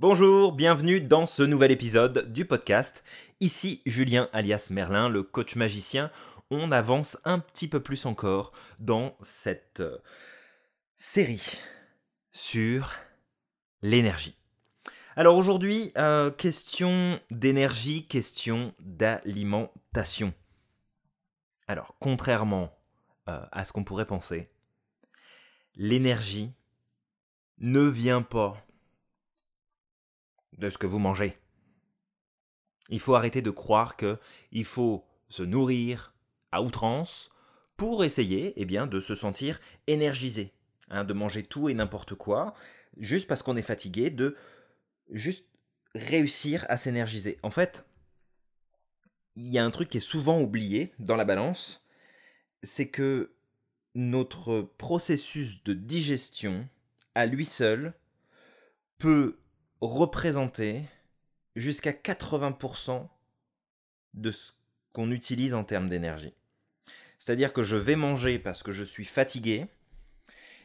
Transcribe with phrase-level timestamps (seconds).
[0.00, 3.02] Bonjour, bienvenue dans ce nouvel épisode du podcast.
[3.40, 6.12] Ici Julien alias Merlin, le coach magicien.
[6.52, 9.98] On avance un petit peu plus encore dans cette euh,
[10.96, 11.58] série
[12.30, 12.94] sur
[13.82, 14.36] l'énergie.
[15.16, 20.32] Alors aujourd'hui, euh, question d'énergie, question d'alimentation.
[21.66, 22.72] Alors, contrairement
[23.28, 24.48] euh, à ce qu'on pourrait penser,
[25.74, 26.52] l'énergie
[27.58, 28.64] ne vient pas
[30.58, 31.38] de ce que vous mangez.
[32.90, 34.18] Il faut arrêter de croire que
[34.52, 36.14] il faut se nourrir
[36.52, 37.30] à outrance
[37.76, 40.52] pour essayer eh bien, de se sentir énergisé,
[40.90, 42.54] hein, de manger tout et n'importe quoi,
[42.96, 44.36] juste parce qu'on est fatigué, de
[45.10, 45.46] juste
[45.94, 47.38] réussir à s'énergiser.
[47.42, 47.86] En fait,
[49.36, 51.84] il y a un truc qui est souvent oublié dans la balance,
[52.62, 53.32] c'est que
[53.94, 56.68] notre processus de digestion,
[57.14, 57.94] à lui seul,
[58.98, 59.38] peut
[59.80, 60.82] représenter
[61.56, 63.08] jusqu'à 80%
[64.14, 64.52] de ce
[64.92, 66.34] qu'on utilise en termes d'énergie.
[67.18, 69.66] C'est-à-dire que je vais manger parce que je suis fatigué,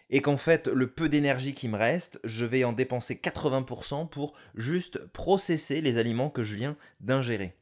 [0.10, 4.34] et qu'en fait, le peu d'énergie qui me reste, je vais en dépenser 80% pour
[4.54, 7.56] juste processer les aliments que je viens d'ingérer.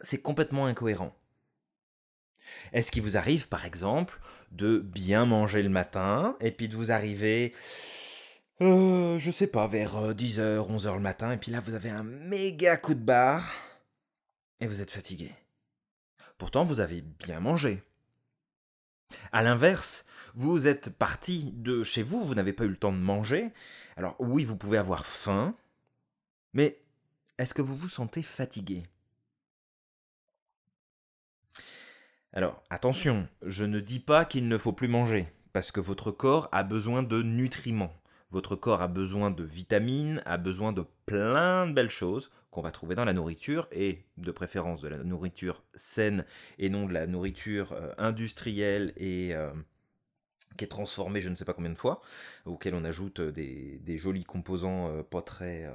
[0.00, 1.16] C'est complètement incohérent.
[2.72, 4.20] Est-ce qu'il vous arrive, par exemple,
[4.52, 7.54] de bien manger le matin, et puis de vous arriver
[8.62, 11.90] euh, je sais pas, vers 10h, euh, 11h le matin, et puis là vous avez
[11.90, 13.52] un méga coup de barre,
[14.60, 15.34] et vous êtes fatigué.
[16.38, 17.82] Pourtant vous avez bien mangé.
[19.32, 22.98] À l'inverse, vous êtes parti de chez vous, vous n'avez pas eu le temps de
[22.98, 23.50] manger.
[23.96, 25.54] Alors oui, vous pouvez avoir faim,
[26.52, 26.80] mais
[27.38, 28.84] est-ce que vous vous sentez fatigué?
[32.32, 36.48] Alors attention, je ne dis pas qu'il ne faut plus manger, parce que votre corps
[36.52, 37.92] a besoin de nutriments.
[38.30, 42.70] Votre corps a besoin de vitamines, a besoin de plein de belles choses qu'on va
[42.70, 46.24] trouver dans la nourriture, et de préférence de la nourriture saine
[46.58, 49.52] et non de la nourriture euh, industrielle et euh,
[50.56, 52.00] qui est transformée je ne sais pas combien de fois,
[52.46, 55.68] auquel on ajoute euh, des, jolis composants pas, très,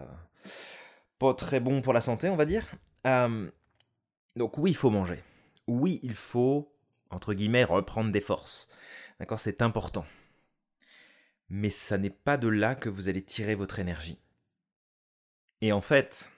[1.20, 2.66] pas très bons pour la santé, on va dire.
[4.36, 5.22] donc oui, il faut manger.
[5.68, 6.74] Oui, il faut,
[7.10, 8.70] entre guillemets, reprendre des forces.
[9.20, 10.06] D'accord, c'est important
[11.50, 14.20] mais ça n'est pas de là que vous allez tirer votre énergie.
[15.62, 16.32] Et en fait,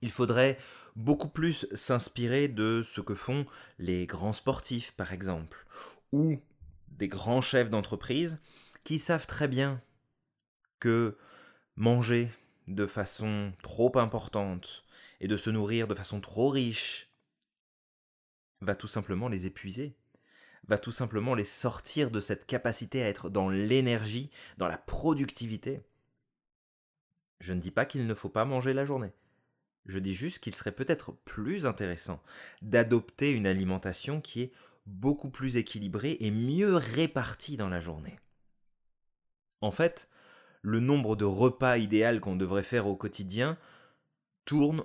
[0.00, 0.58] il faudrait
[0.96, 3.46] beaucoup plus s'inspirer de ce que font
[3.78, 5.66] les grands sportifs, par exemple,
[6.12, 6.40] ou
[6.88, 8.38] des grands chefs d'entreprise
[8.84, 9.82] qui savent très bien
[10.78, 11.16] que
[11.76, 12.30] manger
[12.68, 14.84] de façon trop importante
[15.20, 17.10] et de se nourrir de façon trop riche
[18.60, 19.96] va tout simplement les épuiser
[20.68, 25.82] va tout simplement les sortir de cette capacité à être dans l'énergie, dans la productivité.
[27.40, 29.12] Je ne dis pas qu'il ne faut pas manger la journée.
[29.86, 32.22] Je dis juste qu'il serait peut-être plus intéressant
[32.62, 34.52] d'adopter une alimentation qui est
[34.86, 38.18] beaucoup plus équilibrée et mieux répartie dans la journée.
[39.60, 40.08] En fait,
[40.62, 43.56] le nombre de repas idéal qu'on devrait faire au quotidien
[44.44, 44.84] tourne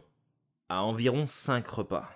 [0.69, 2.09] à environ 5 repas.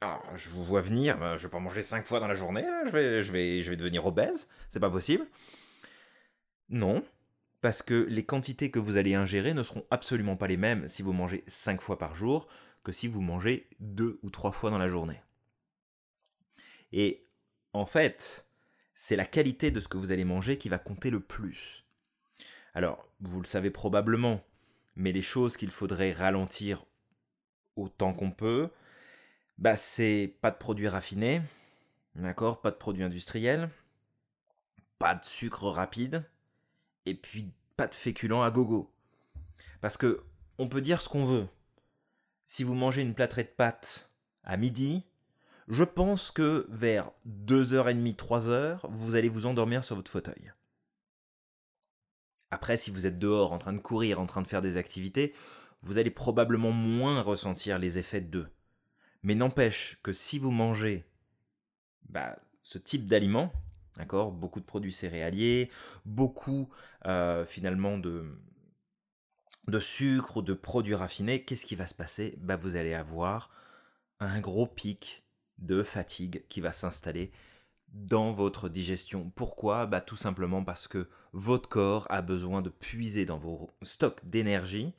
[0.00, 2.64] Ah, je vous vois venir, bah, je vais pas manger 5 fois dans la journée,
[2.86, 5.26] je, vais, je, vais, je vais devenir obèse, c'est pas possible.
[6.68, 7.04] Non,
[7.60, 11.02] parce que les quantités que vous allez ingérer ne seront absolument pas les mêmes si
[11.02, 12.46] vous mangez 5 fois par jour
[12.84, 15.20] que si vous mangez 2 ou 3 fois dans la journée.
[16.92, 17.26] Et
[17.72, 18.46] en fait,
[18.94, 21.84] c'est la qualité de ce que vous allez manger qui va compter le plus.
[22.74, 24.44] Alors, vous le savez probablement,
[24.94, 26.84] mais les choses qu'il faudrait ralentir
[27.76, 28.70] autant qu'on peut,
[29.58, 31.42] bah, c'est pas de produits raffinés,
[32.14, 33.70] d'accord, pas de produits industriels,
[34.98, 36.24] pas de sucre rapide,
[37.06, 38.92] et puis pas de féculents à gogo.
[39.80, 40.22] Parce que
[40.58, 41.48] on peut dire ce qu'on veut.
[42.46, 44.10] Si vous mangez une plâtrée de pâtes
[44.42, 45.04] à midi,
[45.68, 50.52] je pense que vers 2h30, 3h, vous allez vous endormir sur votre fauteuil.
[52.50, 55.34] Après, si vous êtes dehors en train de courir, en train de faire des activités,
[55.82, 58.48] vous allez probablement moins ressentir les effets d'eux.
[59.22, 61.04] Mais n'empêche que si vous mangez
[62.08, 63.52] bah, ce type d'aliments,
[63.96, 65.70] d'accord, beaucoup de produits céréaliers,
[66.04, 66.68] beaucoup
[67.06, 68.24] euh, finalement de,
[69.66, 72.36] de sucre ou de produits raffinés, qu'est-ce qui va se passer?
[72.40, 73.50] Bah, Vous allez avoir
[74.20, 75.24] un gros pic
[75.58, 77.32] de fatigue qui va s'installer
[77.88, 79.30] dans votre digestion.
[79.34, 79.86] Pourquoi?
[79.86, 84.94] Bah, Tout simplement parce que votre corps a besoin de puiser dans vos stocks d'énergie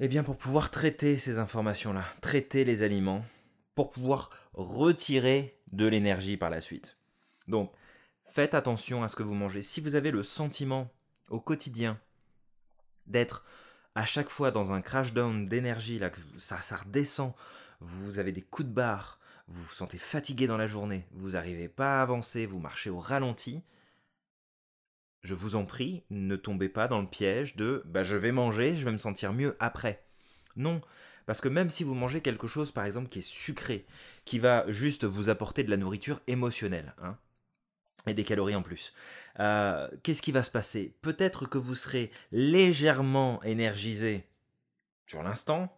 [0.00, 3.24] eh bien, pour pouvoir traiter ces informations-là, traiter les aliments,
[3.74, 6.96] pour pouvoir retirer de l'énergie par la suite.
[7.46, 7.72] Donc,
[8.26, 9.62] faites attention à ce que vous mangez.
[9.62, 10.90] Si vous avez le sentiment
[11.30, 11.98] au quotidien,
[13.06, 13.44] d'être
[13.94, 17.32] à chaque fois dans un crash down d'énergie, là, ça, ça redescend,
[17.80, 19.18] vous avez des coups de barre,
[19.48, 22.98] vous vous sentez fatigué dans la journée, vous n'arrivez pas à avancer, vous marchez au
[22.98, 23.62] ralenti,
[25.22, 28.76] je vous en prie, ne tombez pas dans le piège de bah, je vais manger,
[28.76, 30.02] je vais me sentir mieux après.
[30.56, 30.80] Non,
[31.26, 33.86] parce que même si vous mangez quelque chose par exemple qui est sucré,
[34.24, 37.16] qui va juste vous apporter de la nourriture émotionnelle, hein,
[38.06, 38.94] et des calories en plus,
[39.40, 40.96] euh, qu'est-ce qui va se passer?
[41.02, 44.24] Peut-être que vous serez légèrement énergisé
[45.06, 45.76] sur l'instant,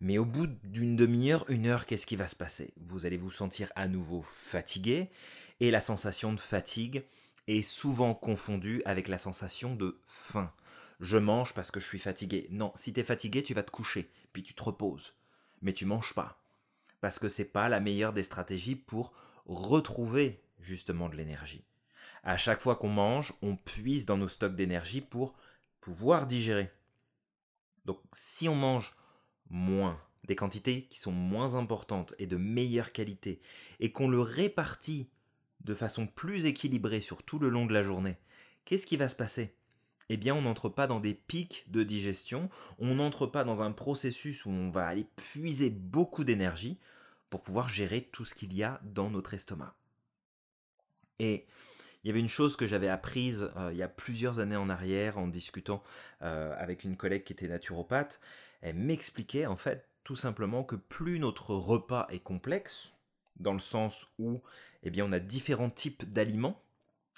[0.00, 2.74] mais au bout d'une demi-heure, une heure, qu'est-ce qui va se passer?
[2.76, 5.10] Vous allez vous sentir à nouveau fatigué,
[5.60, 7.04] et la sensation de fatigue
[7.46, 10.52] est souvent confondue avec la sensation de faim.
[11.00, 12.48] Je mange parce que je suis fatigué.
[12.50, 15.14] Non, si tu es fatigué, tu vas te coucher, puis tu te reposes.
[15.62, 16.40] Mais tu manges pas.
[17.00, 19.12] Parce que c'est pas la meilleure des stratégies pour
[19.46, 21.64] retrouver justement de l'énergie.
[22.22, 25.34] À chaque fois qu'on mange, on puise dans nos stocks d'énergie pour
[25.80, 26.72] pouvoir digérer.
[27.84, 28.96] Donc si on mange
[29.48, 33.40] moins, des quantités qui sont moins importantes et de meilleure qualité,
[33.78, 35.08] et qu'on le répartit
[35.66, 38.16] de façon plus équilibrée sur tout le long de la journée,
[38.64, 39.54] qu'est-ce qui va se passer?
[40.08, 42.48] Eh bien, on n'entre pas dans des pics de digestion,
[42.78, 46.78] on n'entre pas dans un processus où on va aller puiser beaucoup d'énergie
[47.28, 49.74] pour pouvoir gérer tout ce qu'il y a dans notre estomac.
[51.18, 51.46] Et
[52.04, 54.70] il y avait une chose que j'avais apprise euh, il y a plusieurs années en
[54.70, 55.82] arrière en discutant
[56.22, 58.20] euh, avec une collègue qui était naturopathe.
[58.60, 62.92] Elle m'expliquait en fait tout simplement que plus notre repas est complexe,
[63.38, 64.42] dans le sens où
[64.82, 66.62] eh bien, on a différents types d'aliments.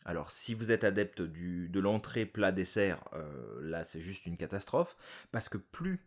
[0.04, 4.38] Alors si vous êtes adepte du, de l'entrée plat dessert, euh, là c'est juste une
[4.38, 4.96] catastrophe,
[5.32, 6.06] parce que plus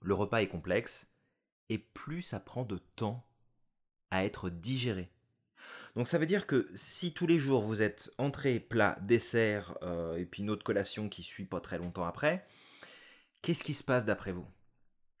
[0.00, 1.12] le repas est complexe,
[1.68, 3.26] et plus ça prend de temps
[4.10, 5.10] à être digéré.
[5.94, 10.16] Donc ça veut dire que si tous les jours vous êtes entrée, plat, dessert, euh,
[10.16, 12.46] et puis une autre collation qui suit pas très longtemps après,
[13.42, 14.46] qu'est-ce qui se passe d'après vous?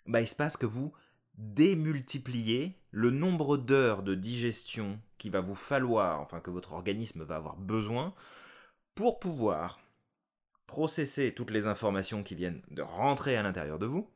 [0.06, 0.92] Bah, Il se passe que vous
[1.34, 7.36] démultipliez le nombre d'heures de digestion qu'il va vous falloir, enfin que votre organisme va
[7.36, 8.14] avoir besoin,
[8.94, 9.80] pour pouvoir
[10.66, 14.10] processer toutes les informations qui viennent de rentrer à l'intérieur de vous,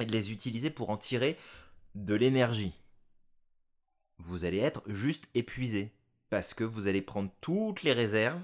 [0.00, 1.36] et de les utiliser pour en tirer
[1.94, 2.80] de l'énergie
[4.18, 5.92] vous allez être juste épuisé
[6.30, 8.42] parce que vous allez prendre toutes les réserves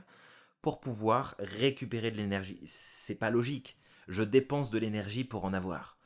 [0.62, 2.60] pour pouvoir récupérer de l'énergie.
[2.66, 3.76] C'est pas logique.
[4.08, 5.98] Je dépense de l'énergie pour en avoir.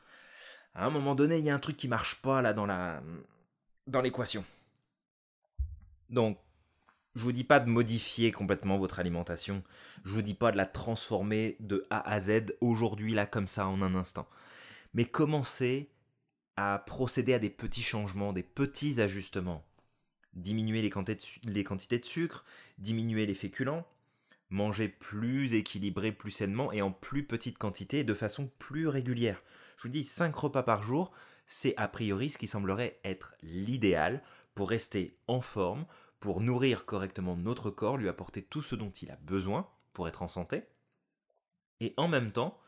[0.73, 3.01] À un moment donné, il y a un truc qui marche pas là dans la
[3.87, 4.45] dans l'équation.
[6.09, 6.39] Donc
[7.15, 9.63] je vous dis pas de modifier complètement votre alimentation.
[10.05, 13.67] Je vous dis pas de la transformer de A à Z aujourd'hui là comme ça
[13.67, 14.27] en un instant.
[14.93, 15.89] Mais commencez
[16.55, 19.65] à procéder à des petits changements, des petits ajustements.
[20.33, 22.45] Diminuer les quantités de, sucre,
[22.77, 23.87] diminuer les féculents,
[24.49, 29.41] manger plus équilibré, plus sainement et en plus petite quantité et de façon plus régulière.
[29.79, 31.13] Je vous dis 5 repas par jour,
[31.47, 34.21] c'est a priori ce qui semblerait être l'idéal
[34.53, 35.85] pour rester en forme,
[36.19, 40.21] pour nourrir correctement notre corps, lui apporter tout ce dont il a besoin pour être
[40.21, 40.65] en santé,
[41.79, 42.59] et en même temps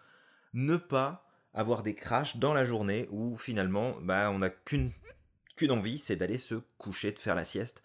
[0.54, 4.94] ne pas avoir des crashs dans la journée où finalement bah, on n'a qu'une
[5.58, 7.84] qu'une envie, c'est d'aller se coucher, de faire la sieste,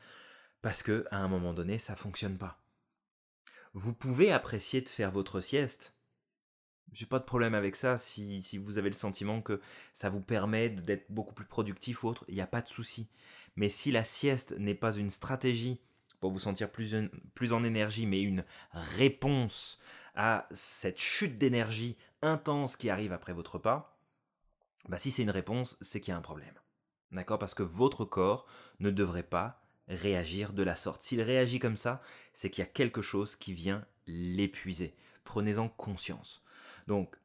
[0.62, 2.62] parce que à un moment donné, ça fonctionne pas.
[3.75, 5.96] Vous pouvez apprécier de faire votre sieste.
[6.97, 9.61] J'ai pas de problème avec ça si, vous avez le sentiment que
[9.93, 13.07] ça vous permet d'être beaucoup plus productif ou autre, il n'y a pas de souci.
[13.55, 15.79] Mais si la sieste n'est pas une stratégie
[16.21, 16.95] pour vous sentir plus,
[17.35, 19.79] plus en énergie, mais une réponse
[20.15, 24.00] à cette chute d'énergie intense qui arrive après votre repas,
[24.88, 26.55] bah si c'est une réponse, c'est qu'il y a un problème.
[27.12, 27.38] D'accord?
[27.38, 28.47] Parce que votre corps
[28.81, 31.03] ne devrait pas réagir de la sorte.
[31.03, 32.00] S'il réagit comme ça,
[32.33, 34.97] c'est qu'il y a quelque chose qui vient l'épuiser.
[35.25, 36.43] Prenez-en conscience.
[36.87, 37.16] Donc,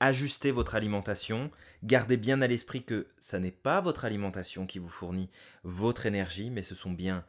[0.00, 1.50] ajustez votre alimentation,
[1.82, 5.30] gardez bien à l'esprit que ça n'est pas votre alimentation qui vous fournit
[5.62, 7.24] votre énergie, mais ce sont bien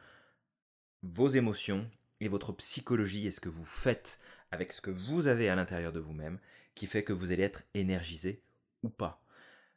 [1.03, 1.89] vos émotions
[2.19, 4.19] et votre psychologie et ce que vous faites
[4.51, 6.39] avec ce que vous avez à l'intérieur de vous-même
[6.75, 8.43] qui fait que vous allez être énergisé
[8.83, 9.23] ou pas.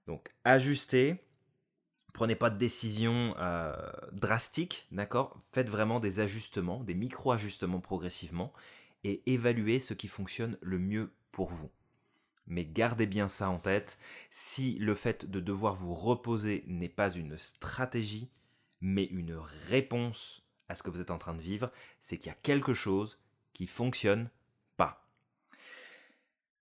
[0.07, 1.25] Donc ajustez,
[2.12, 3.75] prenez pas de décision euh,
[4.12, 5.38] drastique, d'accord?
[5.53, 8.53] Faites vraiment des ajustements, des micro-ajustements progressivement
[9.03, 11.12] et évaluez ce qui fonctionne le mieux
[11.43, 11.71] vous.
[12.47, 13.99] Mais gardez bien ça en tête,
[14.31, 18.31] si le fait de devoir vous reposer n'est pas une stratégie,
[18.81, 19.37] mais une
[19.69, 22.75] réponse à ce que vous êtes en train de vivre, c'est qu'il y a quelque
[22.75, 23.19] chose
[23.55, 24.29] qui fonctionne
[24.76, 25.07] pas.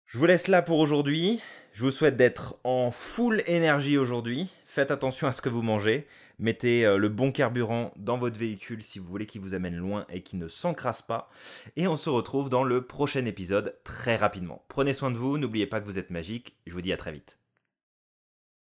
[0.06, 1.42] Je vous laisse là pour aujourd'hui.
[1.74, 4.48] Je vous souhaite d'être en full énergie aujourd'hui.
[4.68, 6.08] Faites attention à ce que vous mangez,
[6.44, 10.06] Mettez euh, le bon carburant dans votre véhicule si vous voulez qu'il vous amène loin
[10.10, 11.30] et qu'il ne s'encrasse pas.
[11.78, 14.66] Et on se retrouve dans le prochain épisode très rapidement.
[14.68, 16.58] Prenez soin de vous, n'oubliez pas que vous êtes magique.
[16.68, 17.40] Je vous dis à très vite.